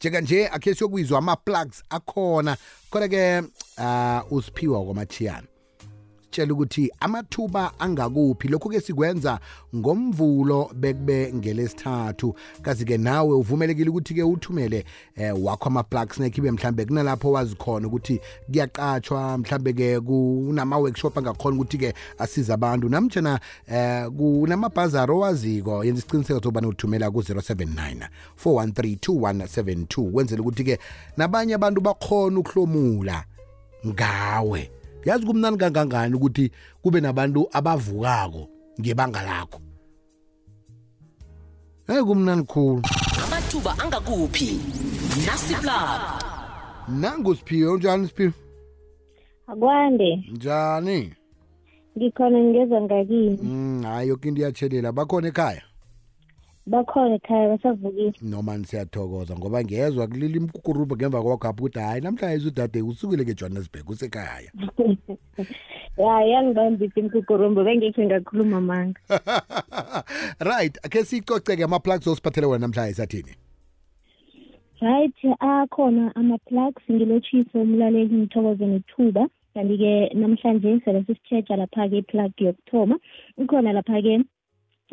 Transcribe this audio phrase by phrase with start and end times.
[0.00, 2.56] njenganje akhe siyokuyizwa ama-plugs akhona
[2.90, 5.46] kodwa-ke uh, ah, usiphiwa kwamachiyana
[6.30, 9.38] sitshela ukuthi amathuba angakuphi lokhu-ke sikwenza
[9.74, 14.84] ngomvulo bekube ngelesithathu kazi-ke nawe uvumelekile ukuthi-ke uthumele
[15.16, 21.94] eh, wakho ama-plug snack ibe mhlambe kunalapho wazi khona ukuthi kuyaqatshwa mhlambe-ke kunama-workshop angakhona ukuthi-ke
[22.18, 23.40] asize abantu namjena
[23.72, 28.08] eh, kunamabhazari owaziko yenza isiciniseko sokubana uthumela ku-079
[28.44, 30.78] 413 2172 kwenzela ukuthi-ke
[31.16, 33.24] nabanye abantu bakhona ukuhlomula
[33.86, 34.70] ngawe
[35.04, 36.50] yazi kumnani kangangani ukuthi
[36.82, 38.48] kube nabantu abavukako
[38.80, 39.60] ngebanga lakho
[41.86, 42.82] hey kumnani khulu
[43.26, 44.60] amathuba angakuphi
[45.26, 46.00] nasiplug
[46.88, 48.32] nangu siphiwe unjani siphiwe
[49.46, 51.12] akwande njani
[51.98, 55.62] ngikhona ngingeza ngakini mm, hayi yoke into iyatshelela bakhona ekhaya
[56.70, 62.80] bakhona ekhaya basavukile noma siyathokoza ngoba ngezwa kulila imkukuruba ngemva kwakhapha ukuthi hayi namhlanje izudade
[62.82, 64.50] usukile ngejohannesburg usekhaya
[66.02, 69.00] ya yangibambisa imkukurumba bengekhe ngakhuluma manga
[70.50, 73.32] right akhe siyicoceke ama-plugs osiphathele wena namhlanje sathini
[74.86, 82.96] right akhona ama-plugs ngilotshise umlaleli ngithokoze nethuba kanti-ke namhlanje sele sisitsheja lapha-ke iplug yokuthoma
[83.42, 84.22] ikhona lapha-ke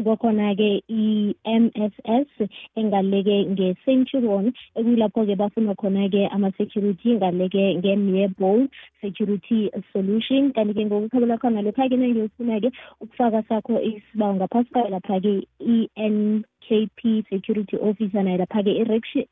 [0.05, 2.33] kokhona-ke i-mss
[2.81, 8.61] engaleke nge-centurion ekuyilapho-ke bafuna khona-ke ama-security ngaleke nge-nearbowl
[9.01, 9.59] security
[9.91, 12.69] solution kanti-ke ngokukhabela khona lokhu-ke nangiyoufuna-ke
[13.03, 15.33] ukufaka sakho isibawo ngaphasi kwayo lapha-ke
[15.75, 18.71] i-n kp security officer naye lapha-ke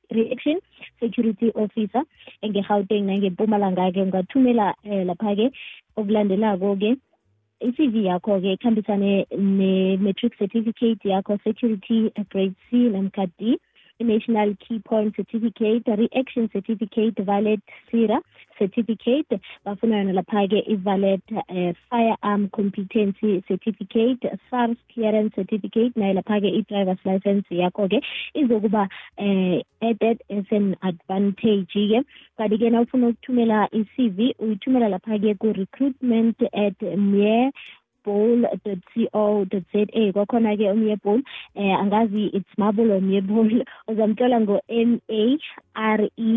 [0.10, 0.58] i-reaction
[1.02, 2.02] security officer
[2.46, 5.46] engegauteng nangempumalanga-ke ungathumela um lapha-ke
[6.00, 6.90] okulandelako-ke
[7.64, 9.12] i-cv yakho-ke ikhambisane
[9.58, 12.00] ne-matric certificate yakho security
[12.32, 13.56] grade c namkha d
[14.04, 17.62] i-national key point certificate reaction certificate valid
[17.92, 18.20] sira
[18.60, 21.04] certificate bafuna yona lapha-ke i uh,
[21.48, 28.00] eh, firearm competency certificate sars clearance certificate nayo lapha-ke i-drivers license yakho-ke
[28.42, 28.84] izokuba
[29.18, 32.04] um uh, added as an advantage-ke
[32.40, 36.80] kanti-ke na ufuna ukuthumela i-cv uyithumela lapha-ke ku-recruitment at
[37.10, 37.52] mare
[38.06, 41.22] myeball.co.za kwakhona ke umyeball
[41.56, 43.50] eh angazi it's marble or myeball
[43.92, 44.92] uzamthola ngo M
[45.22, 45.38] A
[45.74, 46.32] R E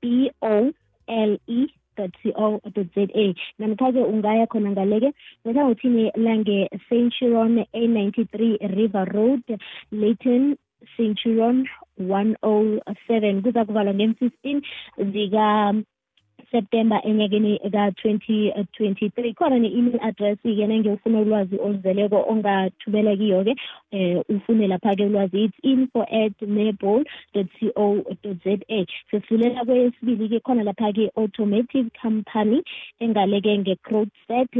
[0.00, 0.72] B O
[1.12, 1.60] l e
[1.96, 3.04] co.za
[3.62, 5.08] namkha-ke ungaya khona ngale-ke
[5.44, 9.44] ngehlangothini lange-centurion a93 river road
[10.02, 10.44] laton
[10.96, 11.58] centurion
[12.14, 14.60] 107 kuza kuvalwa ngem-15
[15.12, 15.46] zika
[16.52, 23.54] september enyakeni ka-2023 khona ne-email address ke nengiyofuna ulwazi oluzeleko ongathumela kiyo-ke
[23.96, 27.00] um ufune lapha-ke ulwazi it's info at nebol
[27.32, 27.40] co
[28.44, 28.56] za
[29.10, 32.58] sesivulela kwesibili-ke khona lapha-ke automotive company
[33.00, 34.50] engale-ke nge-crowd set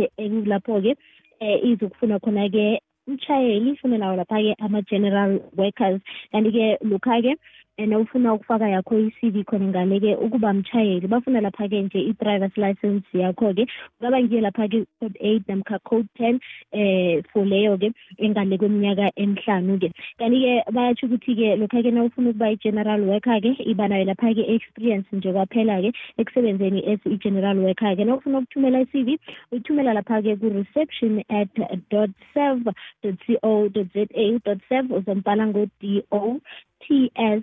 [0.52, 0.92] lapho-ke
[1.40, 6.00] um eh, izokufuna khona-ke umshayeli ifune nawo lapha-ke ama-general workers
[6.32, 7.36] kanti-ke lokha-ke
[7.82, 13.64] wena ufuna ukufaka yakho i-cv khona ngale-ke ukuba mtshayeli bafuna lapha-ke nje i-drivers license yakho-ke
[13.98, 16.38] kungaba ngiye lapha-ke code eight namkha code ten
[16.72, 17.90] um for leyo-ke
[18.22, 19.90] engale kweminyaka emihlanu-ke
[20.22, 25.90] kanti-ke bayatsho ukuthi-ke lokha-ke na ufuna ukuba i-general worker-ke ibanayo lapha-ke experience nje kwaphela-ke
[26.22, 29.18] ekusebenzeni as i-general worker-ke na ufuna ukuthumela i-cv
[29.50, 31.50] uyithumela lapha-ke ku-reception at
[31.90, 32.62] dot serve
[33.02, 34.06] dot co dot za
[34.46, 35.82] dot serve uzompala ngo-d
[36.22, 36.38] o
[36.78, 37.10] t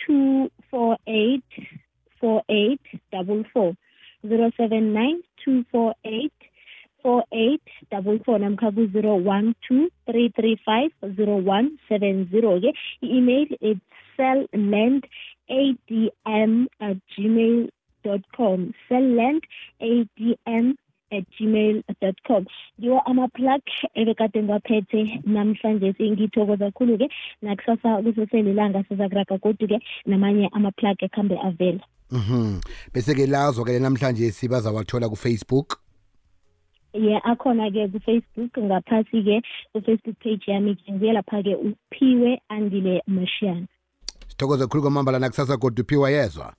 [0.00, 0.32] two
[0.70, 1.48] four eight
[2.20, 2.82] four eight
[3.12, 3.70] double four
[4.24, 5.16] 079
[5.46, 6.50] 248
[7.12, 9.80] 4844 namkha ku-012
[10.12, 12.70] 335 0170 ke
[13.08, 13.84] i-email it's
[14.16, 15.04] cellland
[15.58, 16.54] adm
[16.88, 17.60] at gmail
[18.08, 19.44] dot com cellland
[19.90, 20.72] adm
[21.16, 22.42] at gmail dot com
[22.80, 23.60] ngiwo ama-plug
[24.02, 25.00] ebekade ngiwaphethe
[25.38, 27.06] namhlanje ngithokoza khulu-ke
[27.46, 29.78] nakusasa kuseselilanga sizakuraga godu-ke
[30.12, 32.60] namanye ama-plug ekuhambe avela Mhm.
[32.92, 35.80] Bese ke lazo ke namhlanje sibazawathola ku Facebook.
[36.92, 39.36] Yeah, akhona ke ku Facebook ngaphasi ke
[39.72, 43.66] ku Facebook page yami ke ngiye lapha ke uphiwe andile Mashiyana.
[44.28, 46.52] Sithokoze khulu kwamambala nakusasa kodwa uphiwa e yezwa.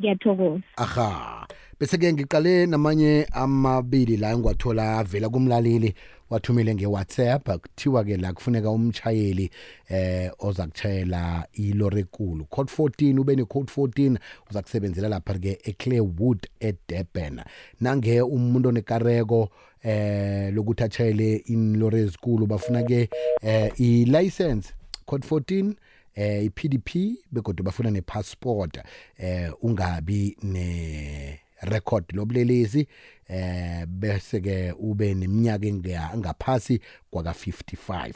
[0.00, 1.46] ngiyathokoza aha
[1.80, 5.94] bese-ke ngiqale namanye amabili la engiwathola avela kumlaleli
[6.30, 9.50] wathumile nge-whatsapp kuthiwa-ke la kufuneka umtshayeli
[9.88, 14.18] eh oza kutshayela ilorekulu code 14 ube ne-code 14
[14.50, 17.40] uza kusebenzela lapha-ke eclairwood edurban
[17.80, 19.48] nange umuntu onekareko
[19.82, 23.08] eh lokuthi atshayele inlore ezikulu bafuna-ke
[23.42, 24.72] eh i-license
[25.06, 25.72] code 14
[26.16, 28.78] eh iPDP begodwa bafuna nepassport
[29.18, 32.88] eh ungabi ne record lobulelesi
[33.28, 35.66] eh bese ke ube neminyaka
[36.14, 36.80] engaphasi
[37.10, 38.14] kwaka 55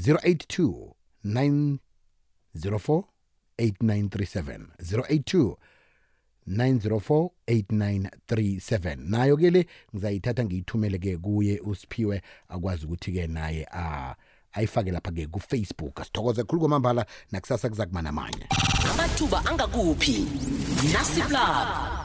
[0.00, 0.88] 082
[2.54, 3.04] 904
[3.58, 5.54] 8937 082
[6.48, 14.16] 9048937 nayo ke le ngizayithatha ngiyithumele ke kuye usiphiwe akwazi ukuthi ke naye a ah,
[14.52, 18.46] ayifake lapha-ke kufacebook sithokoze khulu kwamambala nakusasa kuza kuba namanye
[18.90, 20.26] amathuba angakuphi
[20.92, 21.99] nasiplab